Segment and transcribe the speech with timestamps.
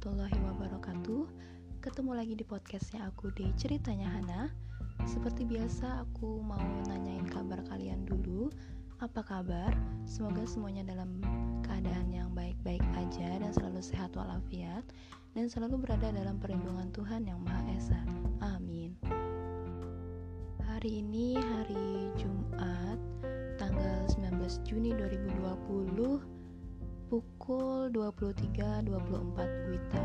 [0.00, 1.22] warahmatullahi wabarakatuh.
[1.84, 4.48] Ketemu lagi di podcastnya aku di Ceritanya Hana.
[5.04, 6.56] Seperti biasa aku mau
[6.88, 8.48] nanyain kabar kalian dulu.
[9.04, 9.76] Apa kabar?
[10.08, 11.20] Semoga semuanya dalam
[11.68, 14.88] keadaan yang baik-baik aja Dan selalu sehat walafiat
[15.36, 18.00] Dan selalu berada dalam perlindungan Tuhan yang Maha Esa.
[18.40, 18.96] Amin.
[20.64, 22.96] Hari ini hari Jumat
[23.60, 26.39] Tanggal 19 Juni 2020
[27.40, 30.04] pukul 23.24 Wita.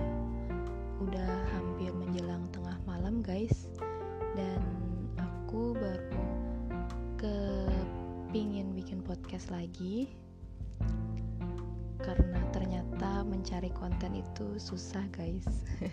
[1.04, 3.68] Udah hampir menjelang tengah malam guys.
[4.40, 4.64] Dan
[5.20, 6.16] aku baru
[7.20, 10.16] kepingin bikin podcast lagi.
[12.00, 15.44] Karena ternyata mencari konten itu susah guys.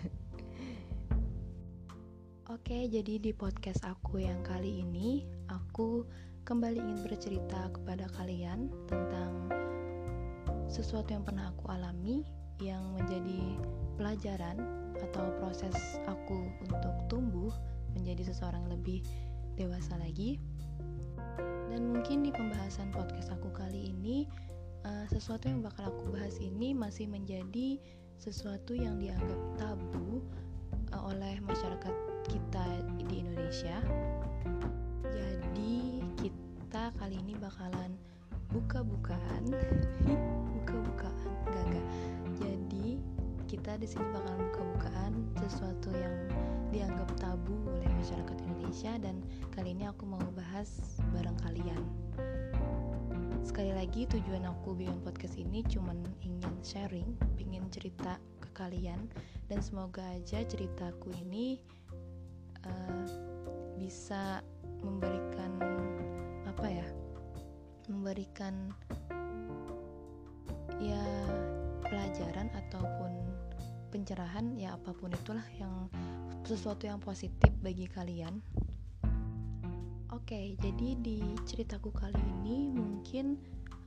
[2.55, 6.07] Oke, jadi di podcast aku yang kali ini Aku
[6.47, 9.62] kembali ingin bercerita kepada kalian tentang
[10.73, 12.25] sesuatu yang pernah aku alami
[12.57, 13.61] yang menjadi
[13.93, 14.57] pelajaran
[14.97, 17.53] atau proses aku untuk tumbuh
[17.93, 19.05] menjadi seseorang lebih
[19.53, 20.41] dewasa lagi.
[21.69, 24.25] Dan mungkin di pembahasan podcast aku kali ini
[24.81, 27.77] uh, sesuatu yang bakal aku bahas ini masih menjadi
[28.17, 30.25] sesuatu yang dianggap tabu
[30.89, 31.93] uh, oleh masyarakat
[32.25, 32.65] kita
[33.05, 33.77] di Indonesia.
[35.05, 37.93] Jadi kita kali ini bakalan
[38.53, 39.49] buka-bukaan
[40.63, 41.31] buka-bukaan.
[41.43, 41.85] Enggak enggak
[42.39, 42.87] jadi
[43.51, 46.15] kita di sini bakal buka-bukaan sesuatu yang
[46.73, 49.21] dianggap tabu oleh masyarakat Indonesia dan
[49.53, 51.83] kali ini aku mau bahas bareng kalian.
[53.43, 59.11] Sekali lagi tujuan aku bikin podcast ini cuman ingin sharing ingin cerita ke kalian
[59.51, 61.59] dan semoga aja ceritaku ini
[62.63, 63.05] uh,
[63.75, 64.39] bisa
[64.79, 65.59] memberikan
[66.47, 66.87] apa ya
[67.91, 68.71] memberikan
[70.83, 71.03] ya
[71.87, 73.11] pelajaran ataupun
[73.93, 75.87] pencerahan ya apa pun itulah yang
[76.43, 78.43] sesuatu yang positif bagi kalian.
[80.11, 83.39] Oke, jadi di ceritaku kali ini mungkin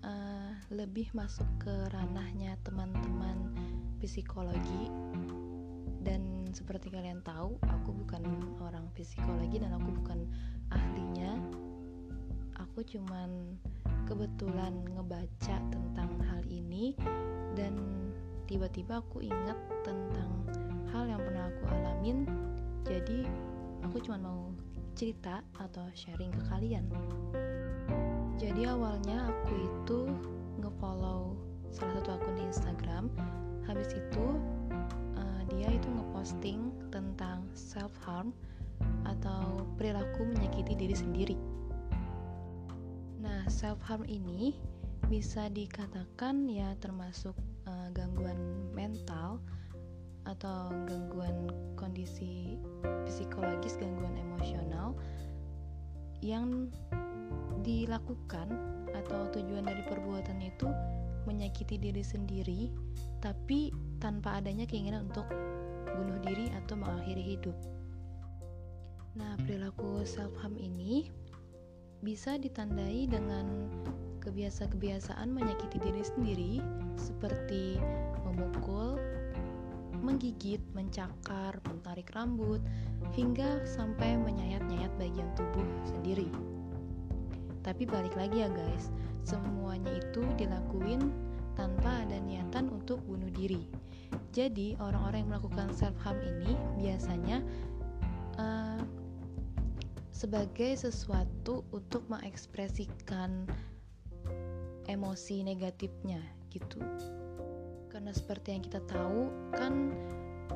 [0.02, 3.54] uh, lebih masuk ke ranahnya teman-teman
[4.02, 4.90] psikologi
[6.06, 8.22] dan seperti kalian tahu, aku bukan
[8.62, 10.22] orang psikologi dan aku bukan
[10.70, 11.34] ahlinya.
[12.62, 13.58] Aku cuman
[14.06, 16.94] kebetulan ngebaca tentang hal ini
[17.58, 17.74] dan
[18.46, 20.30] tiba-tiba aku ingat tentang
[20.94, 22.22] hal yang pernah aku alamin.
[22.86, 23.26] Jadi
[23.82, 24.54] aku cuma mau
[24.94, 26.86] cerita atau sharing ke kalian.
[28.38, 29.98] Jadi awalnya aku itu
[30.62, 31.34] ngefollow
[31.74, 33.10] salah satu akun di Instagram.
[33.66, 34.26] Habis itu
[35.18, 38.30] uh, dia itu ngeposting tentang self harm
[39.02, 41.36] atau perilaku menyakiti diri sendiri
[43.46, 44.58] self harm ini
[45.06, 47.34] bisa dikatakan ya termasuk
[47.70, 48.38] uh, gangguan
[48.74, 49.38] mental
[50.26, 52.58] atau gangguan kondisi
[53.06, 54.98] psikologis, gangguan emosional
[56.18, 56.66] yang
[57.62, 58.50] dilakukan
[58.90, 60.66] atau tujuan dari perbuatan itu
[61.26, 62.70] menyakiti diri sendiri
[63.22, 63.70] tapi
[64.02, 65.26] tanpa adanya keinginan untuk
[65.94, 67.56] bunuh diri atau mengakhiri hidup.
[69.16, 71.08] Nah, perilaku self harm ini
[72.04, 73.68] bisa ditandai dengan
[74.26, 76.52] kebiasa-kebiasaan menyakiti diri sendiri
[76.98, 77.78] seperti
[78.26, 78.98] memukul,
[80.02, 82.58] menggigit, mencakar, menarik rambut,
[83.14, 86.28] hingga sampai menyayat-nyayat bagian tubuh sendiri.
[87.62, 88.90] Tapi balik lagi ya guys,
[89.26, 91.10] semuanya itu dilakuin
[91.58, 93.66] tanpa ada niatan untuk bunuh diri.
[94.30, 97.42] Jadi orang-orang yang melakukan self harm ini biasanya
[100.16, 103.44] sebagai sesuatu untuk mengekspresikan
[104.88, 106.80] emosi negatifnya gitu.
[107.92, 109.92] Karena seperti yang kita tahu kan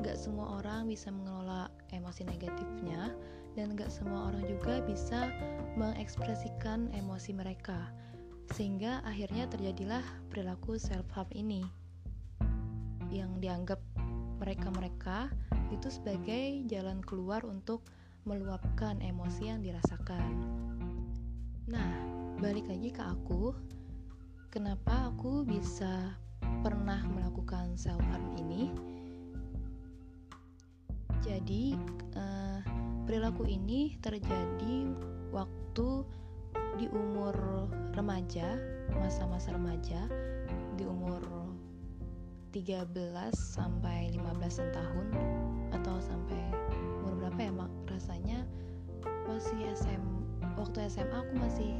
[0.01, 3.13] gak semua orang bisa mengelola emosi negatifnya
[3.53, 5.29] dan gak semua orang juga bisa
[5.77, 7.93] mengekspresikan emosi mereka.
[8.57, 10.01] Sehingga akhirnya terjadilah
[10.33, 11.61] perilaku self harm ini
[13.13, 13.77] yang dianggap
[14.41, 15.29] mereka-mereka
[15.69, 17.85] itu sebagai jalan keluar untuk
[18.25, 20.29] meluapkan emosi yang dirasakan.
[21.65, 21.91] Nah,
[22.37, 23.55] balik lagi ke aku,
[24.53, 26.13] kenapa aku bisa
[26.61, 28.69] pernah melakukan self harm ini?
[31.21, 31.77] Jadi,
[32.17, 32.59] uh,
[33.05, 34.89] perilaku ini terjadi
[35.29, 36.05] waktu
[36.77, 37.33] di umur
[37.93, 38.57] remaja,
[38.97, 40.09] masa-masa remaja,
[40.77, 41.21] di umur
[42.51, 45.07] 13 sampai 15 tahun
[45.71, 46.41] atau sampai
[47.31, 47.71] berapa ya mak?
[47.87, 48.39] Rasanya
[49.23, 50.03] masih SM
[50.59, 51.71] waktu SMA aku masih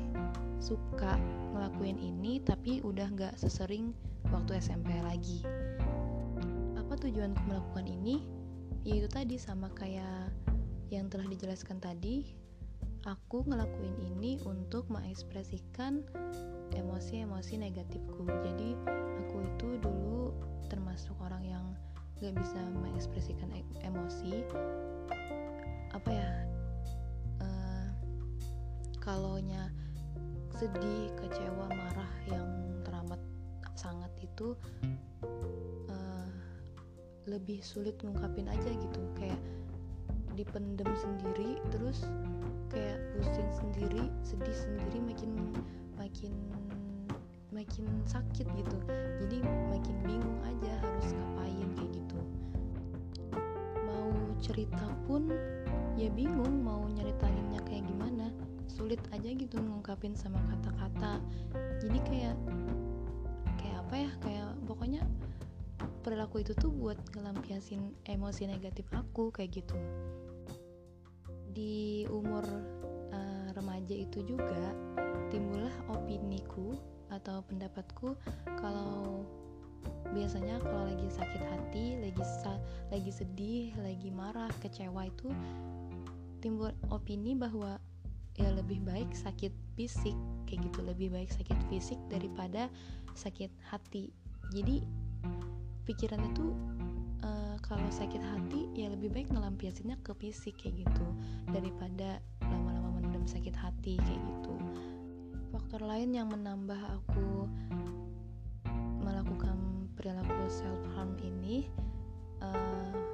[0.64, 1.20] suka
[1.52, 3.92] ngelakuin ini tapi udah nggak sesering
[4.32, 5.44] waktu SMP lagi.
[6.80, 8.24] Apa tujuanku melakukan ini?
[8.88, 10.32] Yaitu tadi sama kayak
[10.88, 12.32] yang telah dijelaskan tadi
[13.04, 16.08] aku ngelakuin ini untuk mengekspresikan
[16.72, 18.24] emosi-emosi negatifku.
[18.24, 18.80] Jadi
[19.20, 20.32] aku itu dulu
[20.72, 21.66] termasuk orang yang
[22.24, 24.48] gak bisa mengekspresikan e emosi
[29.02, 29.74] kalaunya
[30.54, 32.46] sedih kecewa marah yang
[32.86, 33.18] teramat
[33.74, 34.54] sangat itu
[35.90, 36.30] uh,
[37.26, 39.02] lebih sulit ngungkapin aja gitu.
[39.18, 39.42] Kayak
[40.38, 42.06] dipendem sendiri terus
[42.72, 45.32] kayak pusing sendiri sedih sendiri makin
[45.98, 46.34] makin
[47.50, 48.78] makin sakit gitu.
[49.26, 49.42] Jadi
[49.74, 52.20] makin bingung aja harus ngapain kayak gitu.
[53.82, 55.26] Mau cerita pun
[55.98, 58.30] ya bingung mau nyeritainnya kayak gimana
[58.82, 61.22] sulit aja gitu ngungkapin sama kata-kata.
[61.86, 62.36] Jadi kayak
[63.62, 65.02] kayak apa ya kayak pokoknya
[66.02, 69.78] perilaku itu tuh buat ngelampiasin emosi negatif aku kayak gitu.
[71.54, 72.42] Di umur
[73.14, 74.74] uh, remaja itu juga
[75.30, 76.74] timbullah opiniku
[77.14, 78.18] atau pendapatku
[78.58, 79.30] kalau
[80.10, 82.58] biasanya kalau lagi sakit hati, lagi sa
[82.90, 85.30] lagi sedih, lagi marah, kecewa itu
[86.42, 87.78] timbul opini bahwa
[88.42, 90.18] ya lebih baik sakit fisik
[90.50, 92.68] kayak gitu, lebih baik sakit fisik daripada
[93.14, 94.10] sakit hati.
[94.52, 94.84] Jadi
[95.86, 96.54] pikiran itu
[97.26, 101.08] uh, kalau sakit hati ya lebih baik ngelampiasinnya ke fisik kayak gitu
[101.50, 104.56] daripada lama-lama mendem sakit hati kayak gitu
[105.52, 107.50] faktor lain yang menambah aku
[109.02, 109.58] melakukan
[110.00, 111.68] perilaku self harm ini
[112.40, 113.11] uh,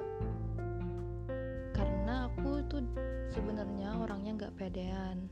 [2.82, 3.02] tuh
[3.34, 5.26] sebenarnya orangnya nggak pedean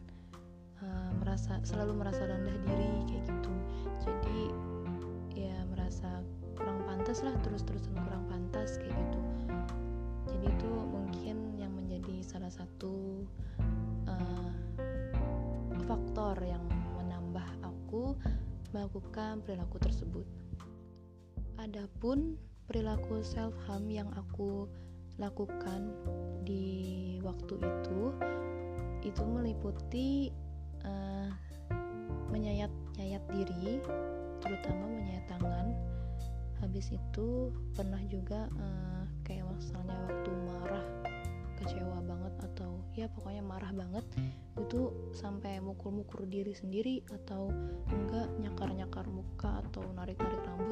[0.83, 3.53] uh, merasa selalu merasa rendah diri kayak gitu
[4.03, 4.41] jadi
[5.35, 6.23] ya merasa
[6.57, 9.21] kurang pantas lah terus-terusan kurang pantas kayak gitu
[10.33, 13.25] jadi itu mungkin yang menjadi salah satu
[14.11, 14.53] uh,
[15.87, 16.67] faktor yang
[17.87, 18.19] aku
[18.77, 20.27] melakukan perilaku tersebut.
[21.57, 22.37] Adapun
[22.69, 24.69] perilaku self harm yang aku
[25.17, 25.93] lakukan
[26.45, 28.13] di waktu itu
[29.05, 30.35] itu meliputi
[30.83, 31.31] uh,
[32.29, 33.79] menyayat-nyayat diri,
[34.43, 35.67] terutama menyayat tangan.
[36.59, 40.87] Habis itu pernah juga uh, kayak misalnya waktu marah,
[41.63, 44.03] kecewa banget atau ya pokoknya marah banget
[44.57, 47.53] itu sampai mukul-mukul diri sendiri atau
[47.93, 50.66] enggak nyakar-nyakar muka atau narik-narik rambut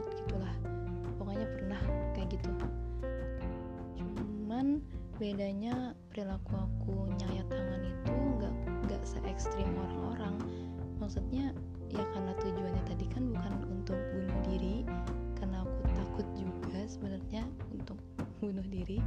[5.19, 10.37] bedanya perilaku aku nyayat tangan itu enggak enggak se ekstrim orang-orang.
[10.99, 11.55] Maksudnya
[11.93, 14.83] ya karena tujuannya tadi kan bukan untuk bunuh diri
[15.39, 17.99] karena aku takut juga sebenarnya untuk
[18.43, 18.99] bunuh diri.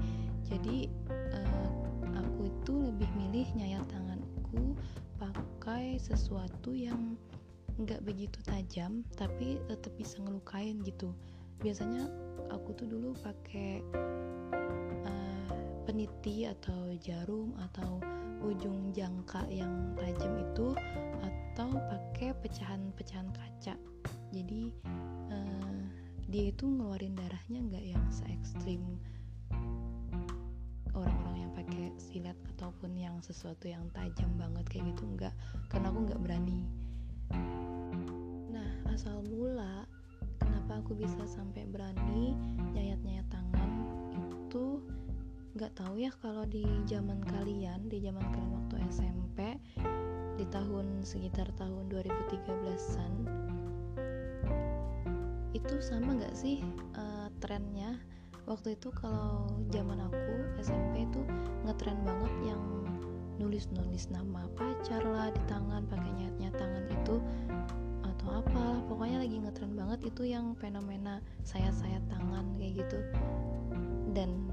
[0.48, 1.70] Jadi uh,
[2.16, 4.74] aku itu lebih milih nyayat tangan aku
[5.20, 7.20] pakai sesuatu yang
[7.78, 11.12] nggak begitu tajam tapi tetap bisa ngelukain gitu.
[11.60, 12.08] Biasanya
[12.54, 13.82] aku tuh dulu pakai
[15.98, 17.98] peniti atau jarum atau
[18.46, 20.78] ujung jangka yang tajam itu
[21.26, 23.74] atau pakai pecahan-pecahan kaca.
[24.30, 24.78] Jadi
[25.34, 25.82] uh,
[26.30, 29.02] dia itu ngeluarin darahnya nggak yang se ekstrim
[30.94, 35.34] orang-orang yang pakai silet ataupun yang sesuatu yang tajam banget kayak gitu enggak
[35.74, 36.62] karena aku nggak berani.
[38.54, 39.90] Nah asal mula
[40.38, 42.38] kenapa aku bisa sampai berani
[42.78, 43.72] nyayat-nyayat tangan
[44.14, 44.78] itu
[45.58, 49.58] nggak tahu ya kalau di zaman kalian di zaman kalian waktu SMP
[50.38, 53.12] di tahun sekitar tahun 2013an
[55.58, 56.62] itu sama nggak sih
[56.94, 57.98] uh, trennya?
[58.48, 61.20] Waktu itu kalau zaman aku SMP itu
[61.68, 62.62] ngetren banget yang
[63.42, 67.16] nulis-nulis nama pacar lah di tangan pakai nyat-nyat tangan itu
[68.08, 73.00] atau apa pokoknya lagi ngetren banget itu yang fenomena sayat-sayat tangan kayak gitu.
[74.16, 74.47] Dan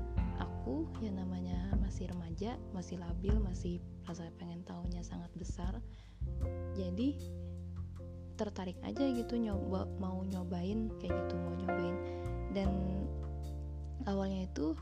[1.03, 5.81] yang namanya masih remaja masih labil masih rasa pengen tahunya sangat besar.
[6.77, 7.19] Jadi
[8.35, 11.97] tertarik aja gitu nyoba mau nyobain kayak gitu mau nyobain.
[12.55, 12.71] Dan
[14.07, 14.75] awalnya itu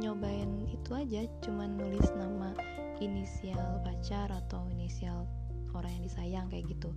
[0.00, 2.52] nyobain itu aja cuman nulis nama
[3.00, 5.24] inisial pacar atau inisial
[5.72, 6.92] orang yang disayang kayak gitu.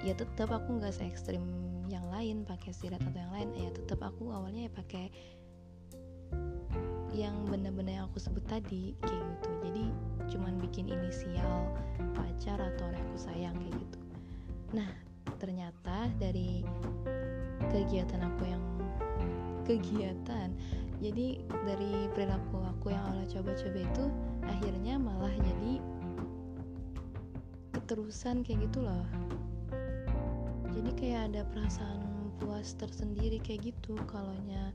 [0.00, 1.44] Ya tetap aku nggak se ekstrim
[1.92, 3.50] yang lain pakai sirat atau yang lain.
[3.54, 5.12] Ya tetap aku awalnya ya pakai
[7.14, 9.50] yang bener-bener yang aku sebut tadi kayak gitu.
[9.66, 9.84] Jadi
[10.34, 11.70] cuman bikin inisial
[12.14, 13.98] pacar atau orang aku sayang kayak gitu.
[14.76, 14.90] Nah
[15.40, 16.62] ternyata dari
[17.72, 18.64] kegiatan aku yang
[19.68, 20.52] kegiatan
[21.00, 24.04] jadi dari perilaku aku yang awalnya coba-coba itu
[24.44, 25.80] akhirnya malah jadi
[27.72, 29.08] keterusan kayak gitu loh.
[30.76, 32.04] Jadi kayak ada perasaan
[32.36, 34.68] puas tersendiri kayak gitu kalaunya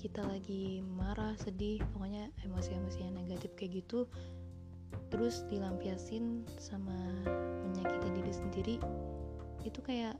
[0.00, 4.08] kita lagi marah sedih pokoknya emosi-emosi yang negatif kayak gitu
[5.12, 6.96] terus dilampiasin sama
[7.68, 8.76] menyakiti diri sendiri
[9.60, 10.16] itu kayak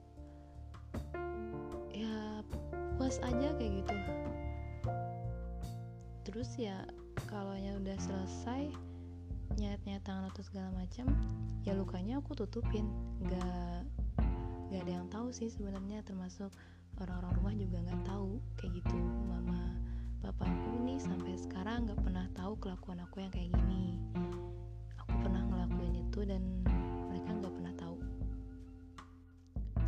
[1.94, 2.44] ya
[3.00, 3.96] puas aja kayak gitu.
[6.28, 6.84] Terus ya
[7.26, 8.70] kalau udah selesai
[9.56, 11.08] nyet-nyet tangan atau segala macam
[11.64, 12.86] ya lukanya aku tutupin.
[13.24, 13.88] Nggak
[14.70, 16.52] nggak ada yang tahu sih sebenarnya termasuk
[17.00, 18.30] orang-orang rumah juga nggak tahu
[18.60, 18.96] kayak gitu.
[19.24, 19.72] Mama
[20.20, 23.96] bapakku nih sampai sekarang nggak pernah tahu kelakuan aku yang kayak gini.
[25.00, 26.42] Aku pernah ngelakuin itu dan
[27.08, 27.96] mereka nggak pernah tahu.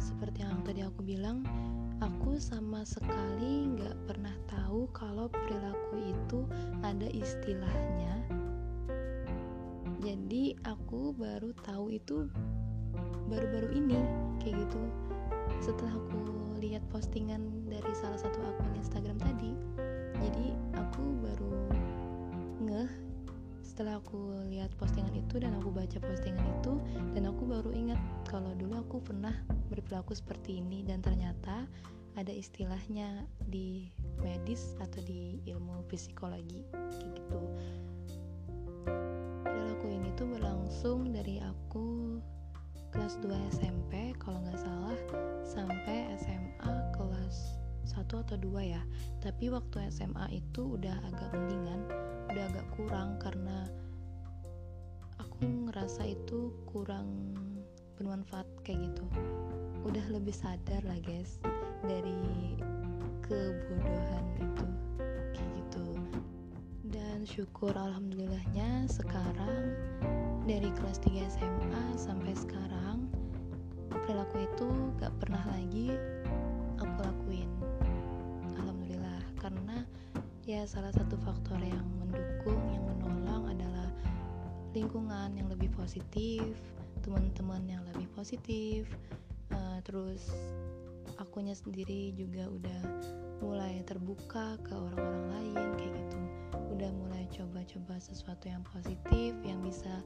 [0.00, 1.44] Seperti yang tadi aku bilang
[2.00, 6.48] aku sama sekali nggak pernah tahu kalau perilaku itu
[6.80, 8.24] ada istilahnya.
[10.02, 12.26] Jadi aku baru tahu itu
[13.28, 14.00] baru-baru ini
[14.42, 14.82] kayak gitu.
[15.62, 19.50] Setelah aku lihat postingan dari salah satu akun Instagram tadi.
[20.22, 21.52] Jadi aku baru
[22.62, 22.90] ngeh
[23.66, 26.78] setelah aku lihat postingan itu dan aku baca postingan itu
[27.18, 27.98] dan aku baru ingat
[28.30, 29.34] kalau dulu aku pernah
[29.74, 31.66] berperilaku seperti ini dan ternyata
[32.14, 33.88] ada istilahnya di
[34.20, 37.40] medis atau di ilmu psikologi kayak gitu.
[39.42, 41.91] Perilaku ini tuh berlangsung dari aku
[42.92, 44.98] kelas 2 SMP kalau nggak salah
[45.48, 47.56] sampai SMA kelas
[47.88, 48.84] 1 atau 2 ya.
[49.24, 51.88] Tapi waktu SMA itu udah agak mendingan
[52.28, 53.64] udah agak kurang karena
[55.16, 57.32] aku ngerasa itu kurang
[57.96, 59.04] bermanfaat kayak gitu.
[59.88, 61.40] Udah lebih sadar lah guys
[61.88, 62.20] dari
[63.24, 64.66] kebodohan itu
[67.22, 69.78] syukur alhamdulillahnya sekarang
[70.42, 73.06] dari kelas 3 SMA sampai sekarang
[73.94, 75.94] perilaku itu gak pernah lagi
[76.82, 77.46] aku lakuin.
[78.58, 79.86] Alhamdulillah karena
[80.42, 83.88] ya salah satu faktor yang mendukung yang menolong adalah
[84.74, 86.42] lingkungan yang lebih positif
[87.06, 88.90] teman-teman yang lebih positif
[89.54, 90.26] uh, terus
[91.20, 92.80] akunya sendiri juga udah
[93.42, 96.18] mulai terbuka ke orang-orang lain kayak gitu.
[96.72, 100.00] Udah mulai coba-coba sesuatu yang positif yang bisa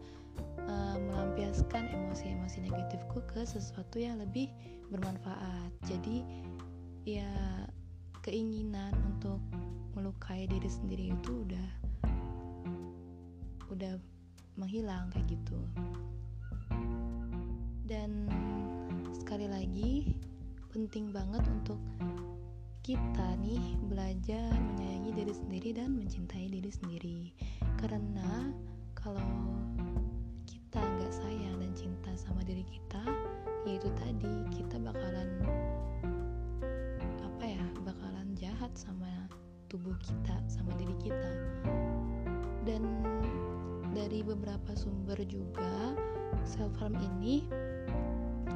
[0.66, 4.48] uh, melampiaskan emosi-emosi negatifku ke sesuatu yang lebih
[4.88, 5.70] bermanfaat.
[5.84, 6.24] Jadi
[7.06, 7.30] ya
[8.26, 9.38] keinginan untuk
[9.94, 11.68] melukai diri sendiri itu udah
[13.70, 13.94] udah
[14.56, 15.60] menghilang kayak gitu.
[17.86, 18.26] Dan
[19.14, 20.16] sekali lagi
[20.76, 21.80] penting banget untuk
[22.84, 27.20] kita nih belajar menyayangi diri sendiri dan mencintai diri sendiri.
[27.80, 28.52] Karena
[28.92, 29.24] kalau
[30.44, 33.00] kita nggak sayang dan cinta sama diri kita
[33.64, 35.32] yaitu tadi kita bakalan
[37.24, 39.32] apa ya bakalan jahat sama
[39.72, 41.32] tubuh kita sama diri kita.
[42.68, 42.84] Dan
[43.96, 45.96] dari beberapa sumber juga
[46.44, 47.48] self harm ini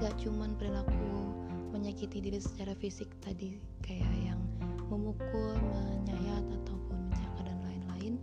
[0.05, 4.43] gak cuman perilaku menyakiti diri secara fisik tadi kayak yang
[4.91, 8.15] memukul, menyayat ataupun mencakar dan lain-lain.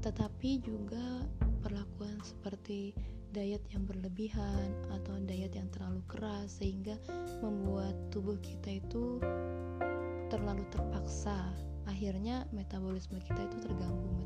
[0.00, 1.22] Tetapi juga
[1.60, 2.96] perlakuan seperti
[3.36, 6.96] diet yang berlebihan atau diet yang terlalu keras sehingga
[7.44, 9.20] membuat tubuh kita itu
[10.32, 11.52] terlalu terpaksa.
[11.88, 14.18] Akhirnya metabolisme kita itu terganggu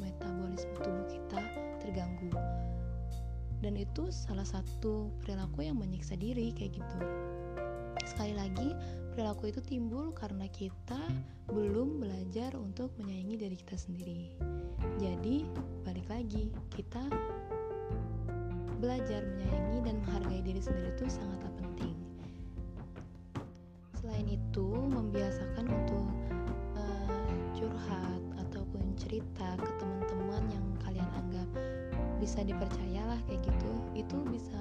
[0.00, 1.40] metabolisme tubuh kita
[1.78, 2.32] terganggu.
[3.60, 7.00] Dan itu salah satu perilaku yang menyiksa diri kayak gitu
[8.10, 8.74] sekali lagi
[9.14, 10.98] perilaku itu timbul karena kita
[11.46, 14.34] belum belajar untuk menyayangi diri kita sendiri.
[14.98, 15.46] Jadi
[15.86, 17.06] balik lagi kita
[18.82, 21.94] belajar menyayangi dan menghargai diri sendiri itu sangatlah penting.
[24.02, 26.06] Selain itu membiasakan untuk
[26.74, 31.48] uh, curhat ataupun cerita ke teman-teman yang kalian anggap
[32.18, 34.60] bisa dipercayalah kayak gitu itu bisa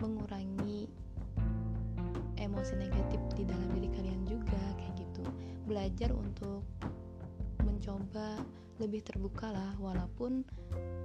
[0.00, 0.88] mengurangi
[2.56, 5.20] emosi negatif di dalam diri kalian juga kayak gitu.
[5.68, 6.64] Belajar untuk
[7.60, 8.40] mencoba
[8.80, 10.40] lebih terbuka lah walaupun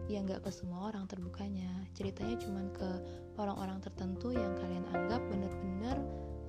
[0.08, 1.68] ya nggak ke semua orang terbukanya.
[1.92, 2.88] Ceritanya cuma ke
[3.36, 6.00] orang-orang tertentu yang kalian anggap benar-benar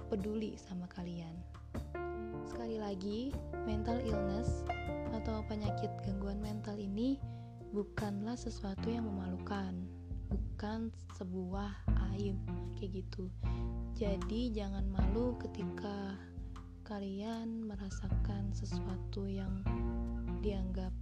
[0.06, 1.35] peduli sama kalian.
[2.47, 3.35] Sekali lagi
[3.66, 4.62] mental illness
[5.18, 7.18] atau penyakit gangguan mental ini
[7.75, 9.82] bukanlah sesuatu yang memalukan
[10.30, 11.75] bukan sebuah
[12.14, 12.38] aib
[12.78, 13.26] kayak gitu
[13.93, 16.17] jadi jangan malu ketika
[16.83, 19.63] kalian merasakan sesuatu yang
[20.43, 20.93] dianggap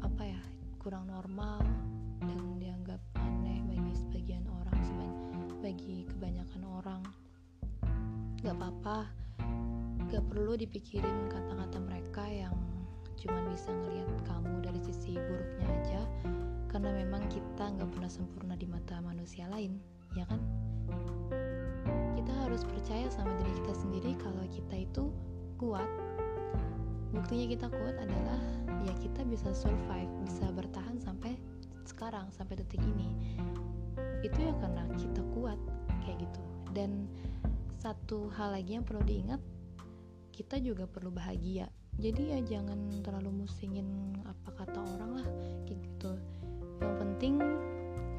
[0.00, 0.42] apa ya
[0.80, 1.60] kurang normal
[2.24, 4.78] dan dianggap aneh bagi sebagian orang
[5.58, 7.02] bagi kebanyakan orang.
[8.38, 9.10] Gak apa-apa
[10.08, 12.56] gak perlu dipikirin kata-kata mereka yang
[13.20, 16.02] cuma bisa ngelihat kamu dari sisi buruknya aja
[16.72, 19.76] karena memang kita nggak pernah sempurna di mata manusia lain
[20.16, 20.40] ya kan
[22.16, 25.04] kita harus percaya sama diri kita sendiri kalau kita itu
[25.58, 25.88] kuat.
[27.12, 28.40] Buktinya kita kuat adalah
[28.84, 31.36] ya kita bisa survive bisa bertahan sampai
[31.88, 33.08] sekarang sampai detik ini.
[34.20, 35.58] Itu ya karena kita kuat
[36.04, 36.42] kayak gitu.
[36.76, 37.08] Dan
[37.78, 39.40] satu hal lagi yang perlu diingat
[40.34, 41.66] kita juga perlu bahagia.
[41.98, 45.28] Jadi ya jangan terlalu musingin apa kata orang lah
[45.66, 46.12] kayak gitu.
[46.78, 47.34] Yang penting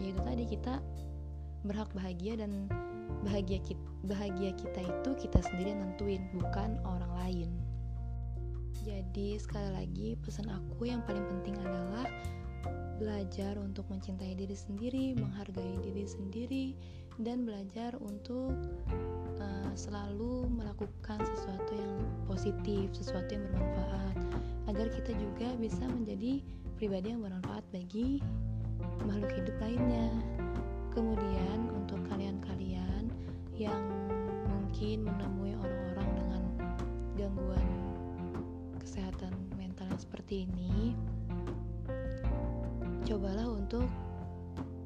[0.03, 0.73] ya itu tadi kita
[1.67, 2.69] berhak bahagia dan
[3.25, 7.49] bahagia kita bahagia kita itu kita sendiri nentuin bukan orang lain
[8.85, 12.07] jadi sekali lagi pesan aku yang paling penting adalah
[12.99, 16.65] belajar untuk mencintai diri sendiri, menghargai diri sendiri,
[17.23, 18.51] dan belajar untuk
[19.39, 21.95] uh, selalu melakukan sesuatu yang
[22.27, 24.15] positif, sesuatu yang bermanfaat,
[24.67, 26.43] agar kita juga bisa menjadi
[26.75, 28.19] pribadi yang bermanfaat bagi
[29.07, 30.11] makhluk hidup lainnya.
[30.89, 33.13] Kemudian, untuk kalian-kalian
[33.55, 33.83] yang
[34.49, 36.43] mungkin menemui orang-orang dengan
[37.17, 37.67] gangguan
[38.81, 40.97] kesehatan mental seperti ini,
[43.05, 43.85] cobalah untuk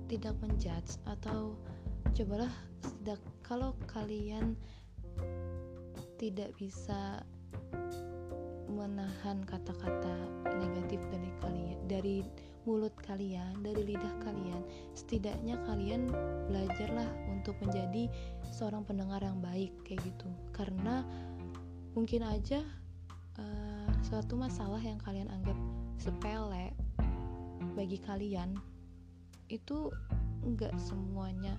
[0.07, 1.57] tidak menjudge atau
[2.13, 2.51] cobalah
[3.01, 4.53] tidak kalau kalian
[6.21, 7.19] tidak bisa
[8.69, 10.15] menahan kata-kata
[10.55, 12.17] negatif dari kalian dari
[12.63, 14.63] mulut kalian dari lidah kalian
[14.95, 16.07] setidaknya kalian
[16.47, 18.07] belajarlah untuk menjadi
[18.55, 20.29] seorang pendengar yang baik kayak gitu.
[20.55, 21.03] Karena
[21.91, 22.63] mungkin aja
[23.39, 25.55] uh, suatu masalah yang kalian anggap
[25.99, 26.71] sepele
[27.73, 28.55] bagi kalian
[29.51, 29.91] itu
[30.43, 31.55] nggak semuanya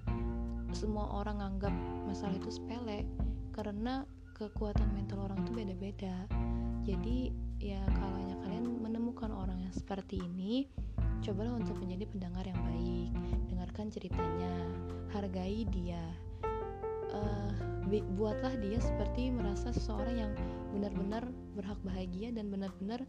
[0.74, 1.72] semua orang anggap
[2.04, 3.06] masalah itu sepele
[3.54, 6.26] karena kekuatan mental orang itu beda-beda.
[6.82, 7.30] Jadi
[7.62, 10.68] ya kalau kalian menemukan orang yang seperti ini
[11.24, 13.10] cobalah untuk menjadi pendengar yang baik.
[13.48, 14.52] Dengarkan ceritanya.
[15.16, 16.04] Hargai dia.
[17.14, 17.52] Uh,
[18.18, 20.32] buatlah dia seperti merasa seseorang yang
[20.74, 21.22] benar-benar
[21.54, 23.06] berhak bahagia dan benar-benar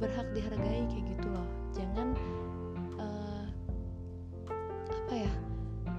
[0.00, 1.48] berhak dihargai kayak gitu loh.
[1.74, 2.08] Jangan
[2.96, 3.46] uh,
[4.88, 5.32] apa ya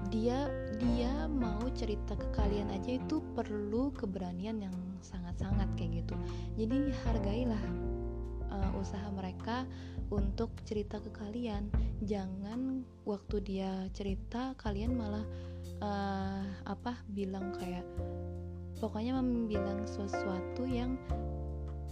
[0.08, 0.38] dia
[0.80, 6.14] dia mau cerita ke kalian aja itu perlu keberanian yang sangat-sangat kayak gitu.
[6.56, 7.64] Jadi hargailah
[8.48, 9.68] uh, usaha mereka
[10.12, 11.72] untuk cerita ke kalian.
[12.04, 15.24] Jangan waktu dia cerita kalian malah
[15.80, 17.88] uh, apa bilang kayak
[18.76, 19.16] pokoknya
[19.48, 21.00] bilang sesuatu yang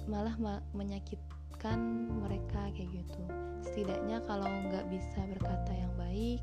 [0.05, 0.37] malah
[0.77, 1.19] menyakit
[1.61, 3.21] menyelamatkan mereka kayak gitu.
[3.61, 6.41] Setidaknya kalau nggak bisa berkata yang baik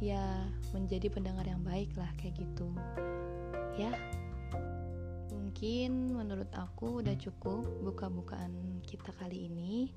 [0.00, 0.24] ya
[0.72, 2.72] menjadi pendengar yang baik lah kayak gitu.
[3.76, 3.92] Ya.
[5.28, 9.92] Mungkin menurut aku udah cukup buka-bukaan kita kali ini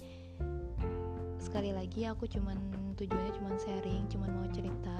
[1.41, 2.55] sekali lagi aku cuman
[3.01, 4.97] tujuannya cuman sharing cuman mau cerita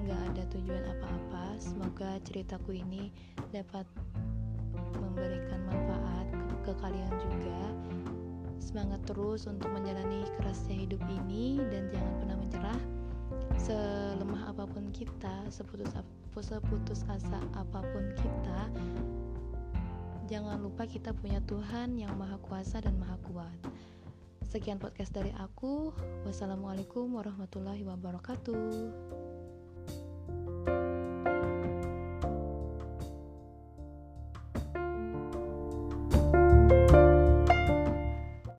[0.00, 3.12] nggak ada tujuan apa-apa semoga ceritaku ini
[3.52, 3.84] dapat
[4.96, 7.60] memberikan manfaat ke, ke kalian juga
[8.64, 12.80] Semangat terus untuk menjalani kerasnya hidup ini dan jangan pernah menyerah.
[13.60, 15.92] Selemah apa pun kita, seputus
[16.34, 18.60] seputus asa apa pun kita,
[20.26, 23.58] jangan lupa kita punya Tuhan yang Maha Kuasa dan Maha Kuat.
[24.54, 25.90] Sekian podcast dari aku.
[26.22, 29.33] Wassalamualaikum warahmatullahi wabarakatuh.